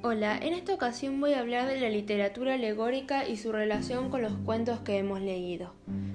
Hola, 0.00 0.38
en 0.38 0.52
esta 0.52 0.74
ocasión 0.74 1.20
voy 1.20 1.32
a 1.32 1.40
hablar 1.40 1.66
de 1.66 1.80
la 1.80 1.88
literatura 1.88 2.54
alegórica 2.54 3.26
y 3.26 3.36
su 3.36 3.50
relación 3.50 4.10
con 4.10 4.22
los 4.22 4.32
cuentos 4.44 4.78
que 4.78 4.96
hemos 4.96 5.20
leído. 5.20 5.72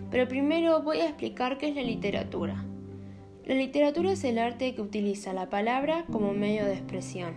Pero 0.09 0.25
primero 0.29 0.81
voy 0.81 1.01
a 1.01 1.07
explicar 1.07 1.57
qué 1.57 1.67
es 1.67 1.75
la 1.75 1.81
literatura. 1.81 2.63
La 3.45 3.55
literatura 3.55 4.13
es 4.13 4.23
el 4.23 4.39
arte 4.39 4.73
que 4.73 4.81
utiliza 4.81 5.33
la 5.33 5.49
palabra 5.49 6.05
como 6.09 6.31
medio 6.31 6.63
de 6.63 6.75
expresión. 6.75 7.33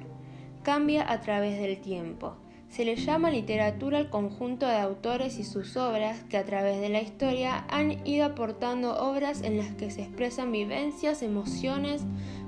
Cambia 0.62 1.10
a 1.10 1.20
través 1.20 1.60
del 1.60 1.80
tiempo. 1.80 2.36
Se 2.68 2.84
le 2.84 2.94
llama 2.94 3.32
literatura 3.32 3.98
al 3.98 4.08
conjunto 4.08 4.68
de 4.68 4.76
autores 4.76 5.40
y 5.40 5.44
sus 5.44 5.76
obras 5.76 6.22
que 6.30 6.36
a 6.36 6.44
través 6.44 6.80
de 6.80 6.90
la 6.90 7.02
historia 7.02 7.64
han 7.68 8.06
ido 8.06 8.24
aportando 8.24 8.94
obras 8.98 9.42
en 9.42 9.56
las 9.56 9.74
que 9.74 9.90
se 9.90 10.02
expresan 10.02 10.52
vivencias, 10.52 11.22
emociones, 11.22 12.04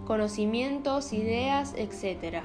conocimientos, 0.07 1.13
ideas, 1.13 1.75
etc. 1.77 2.45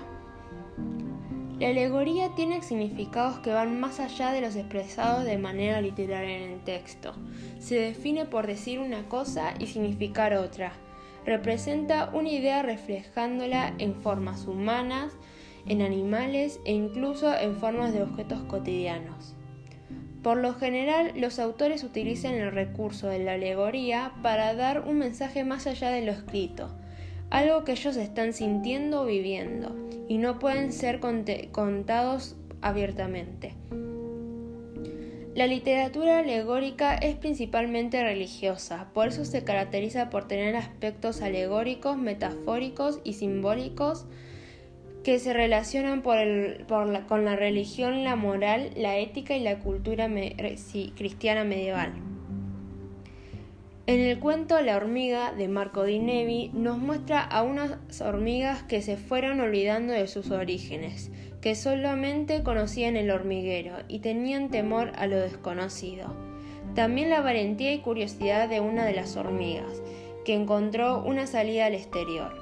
La 1.63 1.69
alegoría 1.69 2.27
tiene 2.35 2.61
significados 2.61 3.39
que 3.39 3.49
van 3.49 3.79
más 3.79 4.01
allá 4.01 4.33
de 4.33 4.41
los 4.41 4.57
expresados 4.57 5.23
de 5.23 5.37
manera 5.37 5.79
literaria 5.79 6.39
en 6.39 6.51
el 6.51 6.59
texto. 6.59 7.13
Se 7.57 7.75
define 7.75 8.25
por 8.25 8.47
decir 8.47 8.79
una 8.79 9.07
cosa 9.07 9.53
y 9.59 9.67
significar 9.67 10.33
otra. 10.33 10.73
Representa 11.25 12.09
una 12.11 12.31
idea 12.31 12.63
reflejándola 12.63 13.75
en 13.77 13.95
formas 13.95 14.45
humanas, 14.45 15.13
en 15.65 15.81
animales 15.81 16.59
e 16.65 16.73
incluso 16.73 17.33
en 17.33 17.55
formas 17.55 17.93
de 17.93 18.01
objetos 18.01 18.41
cotidianos. 18.41 19.33
Por 20.21 20.39
lo 20.39 20.55
general, 20.55 21.13
los 21.15 21.39
autores 21.39 21.85
utilizan 21.85 22.33
el 22.33 22.51
recurso 22.51 23.07
de 23.07 23.19
la 23.19 23.35
alegoría 23.35 24.11
para 24.21 24.53
dar 24.53 24.81
un 24.85 24.97
mensaje 24.97 25.45
más 25.45 25.65
allá 25.65 25.91
de 25.91 26.01
lo 26.01 26.11
escrito, 26.11 26.67
algo 27.29 27.63
que 27.63 27.71
ellos 27.71 27.95
están 27.95 28.33
sintiendo 28.33 29.03
o 29.03 29.05
viviendo 29.05 29.92
y 30.13 30.19
no 30.19 30.37
pueden 30.37 30.71
ser 30.71 30.99
contados 30.99 32.35
abiertamente. 32.61 33.55
La 35.33 35.47
literatura 35.47 36.19
alegórica 36.19 36.93
es 36.93 37.15
principalmente 37.15 38.03
religiosa, 38.03 38.91
por 38.93 39.07
eso 39.07 39.25
se 39.25 39.43
caracteriza 39.43 40.11
por 40.11 40.27
tener 40.27 40.55
aspectos 40.55 41.23
alegóricos, 41.23 41.97
metafóricos 41.97 42.99
y 43.03 43.13
simbólicos 43.13 44.05
que 45.03 45.17
se 45.17 45.33
relacionan 45.33 46.03
con 46.03 47.25
la 47.25 47.35
religión, 47.35 48.03
la 48.03 48.15
moral, 48.15 48.69
la 48.75 48.97
ética 48.97 49.35
y 49.35 49.39
la 49.39 49.57
cultura 49.61 50.07
cristiana 50.95 51.43
medieval. 51.43 51.91
En 53.85 53.99
el 53.99 54.17
cuento 54.17 54.61
La 54.61 54.77
hormiga 54.77 55.33
de 55.33 55.49
Marco 55.49 55.83
Di 55.83 55.99
Nevi 55.99 56.51
nos 56.53 56.77
muestra 56.77 57.21
a 57.21 57.43
unas 57.43 57.75
hormigas 57.99 58.63
que 58.63 58.81
se 58.81 58.95
fueron 58.95 59.41
olvidando 59.41 59.91
de 59.91 60.07
sus 60.07 60.31
orígenes, 60.31 61.11
que 61.41 61.53
solamente 61.53 62.43
conocían 62.43 62.95
el 62.95 63.11
hormiguero 63.11 63.75
y 63.89 63.99
tenían 63.99 64.49
temor 64.49 64.93
a 64.95 65.05
lo 65.07 65.19
desconocido. 65.19 66.15
También 66.75 67.09
la 67.09 67.19
valentía 67.19 67.73
y 67.73 67.79
curiosidad 67.79 68.47
de 68.47 68.61
una 68.61 68.85
de 68.85 68.93
las 68.93 69.17
hormigas, 69.17 69.81
que 70.23 70.33
encontró 70.33 71.03
una 71.03 71.27
salida 71.27 71.65
al 71.65 71.73
exterior, 71.73 72.41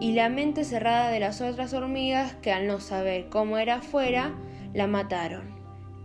y 0.00 0.12
la 0.12 0.30
mente 0.30 0.64
cerrada 0.64 1.10
de 1.10 1.20
las 1.20 1.42
otras 1.42 1.74
hormigas 1.74 2.36
que 2.36 2.52
al 2.52 2.66
no 2.66 2.80
saber 2.80 3.28
cómo 3.28 3.58
era 3.58 3.76
afuera, 3.76 4.32
la 4.72 4.86
mataron. 4.86 5.42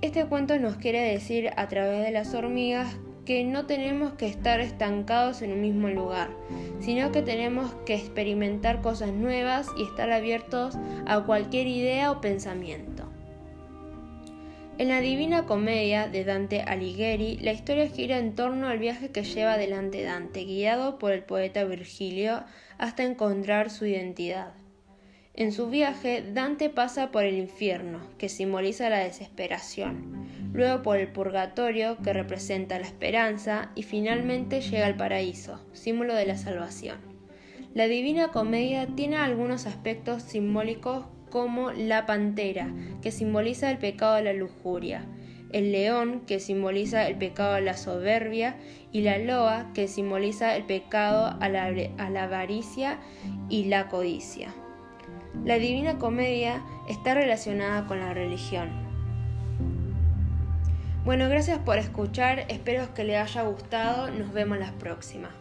Este 0.01 0.25
cuento 0.25 0.59
nos 0.59 0.75
quiere 0.75 0.99
decir 0.99 1.49
a 1.55 1.69
través 1.69 2.03
de 2.03 2.11
las 2.11 2.33
hormigas 2.33 2.97
que 3.29 3.43
no 3.43 3.67
tenemos 3.67 4.13
que 4.13 4.25
estar 4.25 4.59
estancados 4.59 5.43
en 5.43 5.51
un 5.51 5.61
mismo 5.61 5.87
lugar, 5.87 6.31
sino 6.79 7.11
que 7.11 7.21
tenemos 7.21 7.71
que 7.85 7.93
experimentar 7.93 8.81
cosas 8.81 9.11
nuevas 9.11 9.67
y 9.77 9.83
estar 9.83 10.11
abiertos 10.11 10.75
a 11.05 11.23
cualquier 11.25 11.67
idea 11.67 12.09
o 12.09 12.21
pensamiento. 12.21 13.07
En 14.79 14.87
la 14.87 14.99
Divina 14.99 15.45
Comedia 15.45 16.07
de 16.07 16.23
Dante 16.23 16.61
Alighieri, 16.63 17.37
la 17.37 17.53
historia 17.53 17.87
gira 17.87 18.17
en 18.17 18.33
torno 18.33 18.67
al 18.67 18.79
viaje 18.79 19.11
que 19.11 19.21
lleva 19.21 19.53
adelante 19.53 20.01
Dante, 20.01 20.45
guiado 20.45 20.97
por 20.97 21.11
el 21.11 21.21
poeta 21.21 21.63
Virgilio 21.65 22.43
hasta 22.79 23.03
encontrar 23.03 23.69
su 23.69 23.85
identidad. 23.85 24.53
En 25.39 25.53
su 25.53 25.69
viaje, 25.69 26.21
Dante 26.33 26.69
pasa 26.69 27.11
por 27.11 27.23
el 27.23 27.37
infierno, 27.37 28.01
que 28.17 28.27
simboliza 28.27 28.89
la 28.89 28.99
desesperación, 28.99 30.27
luego 30.51 30.81
por 30.81 30.97
el 30.97 31.07
purgatorio, 31.07 31.95
que 32.03 32.11
representa 32.11 32.77
la 32.77 32.85
esperanza, 32.85 33.71
y 33.73 33.83
finalmente 33.83 34.59
llega 34.59 34.85
al 34.85 34.97
paraíso, 34.97 35.65
símbolo 35.71 36.13
de 36.13 36.25
la 36.25 36.35
salvación. 36.35 36.97
La 37.73 37.87
Divina 37.87 38.33
Comedia 38.33 38.85
tiene 38.97 39.15
algunos 39.15 39.65
aspectos 39.65 40.23
simbólicos 40.23 41.05
como 41.29 41.71
la 41.71 42.05
pantera, 42.05 42.73
que 43.01 43.11
simboliza 43.11 43.71
el 43.71 43.77
pecado 43.77 44.15
de 44.15 44.23
la 44.23 44.33
lujuria, 44.33 45.05
el 45.53 45.71
león, 45.71 46.23
que 46.27 46.41
simboliza 46.41 47.07
el 47.07 47.17
pecado 47.17 47.53
de 47.53 47.61
la 47.61 47.77
soberbia, 47.77 48.57
y 48.91 49.03
la 49.03 49.17
loa, 49.17 49.71
que 49.73 49.87
simboliza 49.87 50.57
el 50.57 50.65
pecado 50.65 51.37
a 51.39 51.47
la, 51.47 51.67
a 51.97 52.09
la 52.09 52.23
avaricia 52.23 52.99
y 53.47 53.63
la 53.63 53.87
codicia. 53.87 54.53
La 55.45 55.55
Divina 55.55 55.97
Comedia 55.97 56.61
está 56.87 57.13
relacionada 57.13 57.87
con 57.87 57.99
la 57.99 58.13
religión. 58.13 58.69
Bueno, 61.05 61.29
gracias 61.29 61.59
por 61.59 61.77
escuchar, 61.77 62.45
espero 62.49 62.93
que 62.93 63.03
les 63.03 63.17
haya 63.17 63.43
gustado, 63.43 64.11
nos 64.11 64.33
vemos 64.33 64.59
las 64.59 64.71
próximas. 64.73 65.31